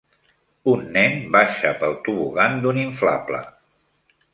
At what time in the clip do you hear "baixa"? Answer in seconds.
1.37-1.75